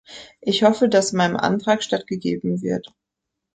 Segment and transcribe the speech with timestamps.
[0.41, 2.91] Ich hoffe, dass meinem Antrag stattgegeben wird.